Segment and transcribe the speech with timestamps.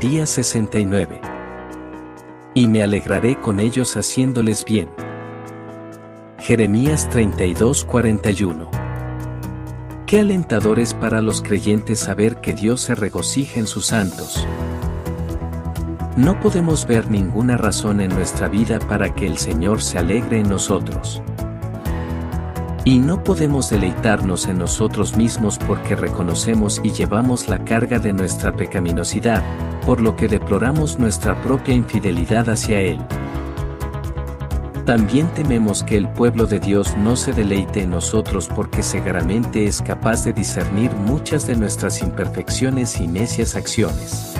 [0.00, 1.20] día 69.
[2.54, 4.88] Y me alegraré con ellos haciéndoles bien.
[6.38, 8.68] Jeremías 32:41.
[10.06, 14.46] Qué alentador es para los creyentes saber que Dios se regocija en sus santos.
[16.16, 20.48] No podemos ver ninguna razón en nuestra vida para que el Señor se alegre en
[20.48, 21.22] nosotros.
[22.84, 28.52] Y no podemos deleitarnos en nosotros mismos porque reconocemos y llevamos la carga de nuestra
[28.52, 29.42] pecaminosidad,
[29.88, 32.98] por lo que deploramos nuestra propia infidelidad hacia Él.
[34.84, 39.80] También tememos que el pueblo de Dios no se deleite en nosotros porque seguramente es
[39.80, 44.34] capaz de discernir muchas de nuestras imperfecciones y necias acciones.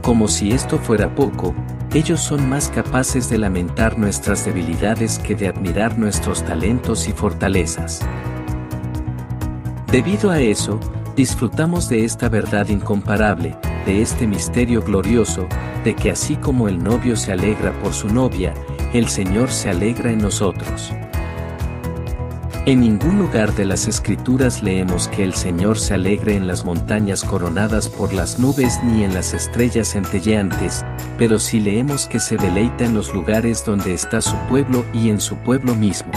[0.00, 1.54] Como si esto fuera poco,
[1.92, 8.00] ellos son más capaces de lamentar nuestras debilidades que de admirar nuestros talentos y fortalezas.
[9.92, 10.80] Debido a eso,
[11.16, 15.46] disfrutamos de esta verdad incomparable, de este misterio glorioso,
[15.84, 18.52] de que así como el novio se alegra por su novia,
[18.92, 20.92] el Señor se alegra en nosotros.
[22.66, 27.22] En ningún lugar de las escrituras leemos que el Señor se alegre en las montañas
[27.22, 30.84] coronadas por las nubes ni en las estrellas centelleantes,
[31.16, 35.20] pero sí leemos que se deleita en los lugares donde está su pueblo y en
[35.20, 36.10] su pueblo mismo.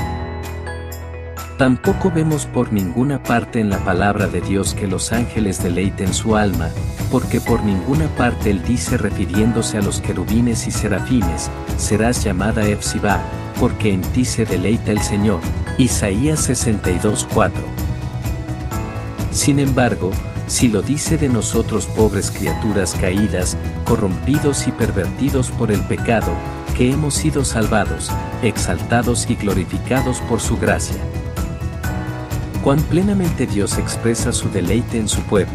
[1.59, 6.37] Tampoco vemos por ninguna parte en la palabra de Dios que los ángeles deleiten su
[6.37, 6.69] alma,
[7.11, 13.19] porque por ninguna parte él dice refiriéndose a los querubines y serafines, serás llamada Efsibá,
[13.59, 15.41] porque en ti se deleita el Señor.
[15.77, 17.51] Isaías 62:4.
[19.31, 20.11] Sin embargo,
[20.47, 26.31] si lo dice de nosotros pobres criaturas caídas, corrompidos y pervertidos por el pecado,
[26.77, 28.09] que hemos sido salvados,
[28.43, 30.95] exaltados y glorificados por su gracia.
[32.63, 35.53] Cuán plenamente Dios expresa su deleite en su pueblo.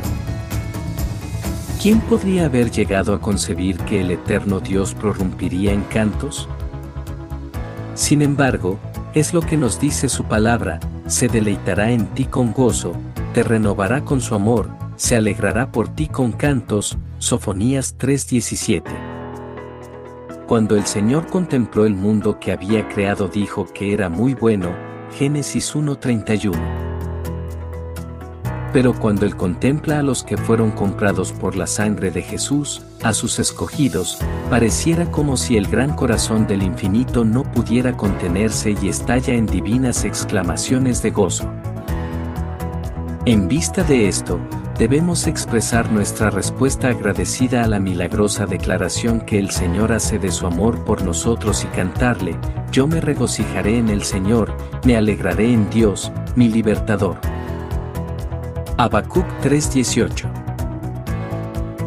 [1.81, 6.49] ¿Quién podría haber llegado a concebir que el eterno Dios prorrumpiría en cantos?
[7.95, 8.79] Sin embargo,
[9.13, 12.95] es lo que nos dice su palabra, se deleitará en ti con gozo,
[13.35, 18.91] te renovará con su amor, se alegrará por ti con cantos, Sofonías 3:17.
[20.47, 24.71] Cuando el Señor contempló el mundo que había creado dijo que era muy bueno,
[25.19, 26.94] Génesis 1:31
[28.75, 33.15] pero cuando Él contempla a los que fueron comprados por la sangre de Jesús, a
[33.15, 34.19] sus escogidos,
[34.51, 40.05] pareciera como si el gran corazón del infinito no pudiera contenerse y estalla en divinas
[40.05, 41.49] exclamaciones de gozo.
[43.27, 44.41] En vista de esto,
[44.77, 50.49] debemos expresar nuestra respuesta agradecida a la milagrosa declaración que el Señor hace de su
[50.49, 52.37] amor por nosotros y cantarle,
[52.73, 54.53] yo me regocijaré en el Señor,
[54.85, 57.34] me alegraré en Dios, mi libertador.
[58.77, 60.29] Habacuc 3:18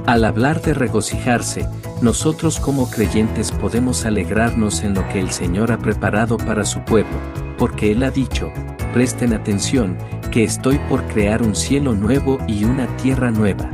[0.05, 1.67] Al hablar de regocijarse,
[2.01, 7.17] nosotros como creyentes podemos alegrarnos en lo que el Señor ha preparado para su pueblo,
[7.57, 8.49] porque Él ha dicho,
[8.93, 9.97] presten atención,
[10.31, 13.69] que estoy por crear un cielo nuevo y una tierra nueva.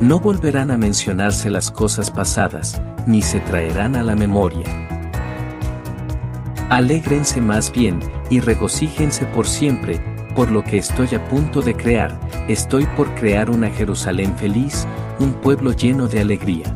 [0.00, 4.66] No volverán a mencionarse las cosas pasadas, ni se traerán a la memoria.
[6.68, 10.09] Alégrense más bien, y regocíjense por siempre,
[10.40, 12.18] por lo que estoy a punto de crear,
[12.48, 14.86] estoy por crear una Jerusalén feliz,
[15.18, 16.74] un pueblo lleno de alegría.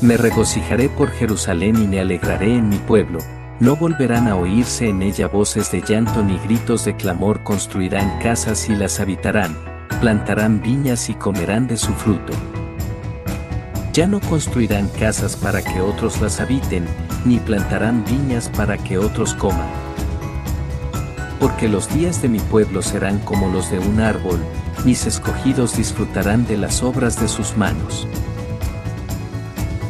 [0.00, 3.18] Me regocijaré por Jerusalén y me alegraré en mi pueblo,
[3.58, 8.68] no volverán a oírse en ella voces de llanto ni gritos de clamor, construirán casas
[8.68, 9.56] y las habitarán,
[10.00, 12.32] plantarán viñas y comerán de su fruto.
[13.92, 16.84] Ya no construirán casas para que otros las habiten,
[17.24, 19.83] ni plantarán viñas para que otros coman
[21.44, 24.40] porque los días de mi pueblo serán como los de un árbol,
[24.86, 28.08] mis escogidos disfrutarán de las obras de sus manos.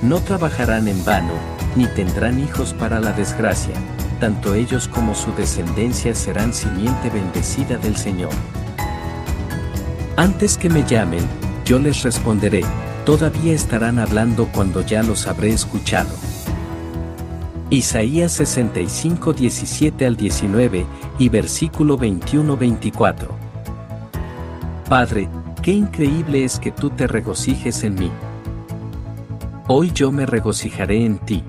[0.03, 1.35] No trabajarán en vano,
[1.77, 3.77] ni tendrán hijos para la desgracia,
[4.19, 8.33] tanto ellos como su descendencia serán simiente bendecida del Señor.
[10.17, 11.23] Antes que me llamen,
[11.65, 12.63] yo les responderé,
[13.07, 16.34] todavía estarán hablando cuando ya los habré escuchado.
[17.71, 20.87] Isaías 65 17 al 19
[21.19, 23.29] y versículo 21-24.
[24.89, 25.29] Padre,
[25.63, 28.11] qué increíble es que tú te regocijes en mí.
[29.67, 31.43] Hoy yo me regocijaré en ti.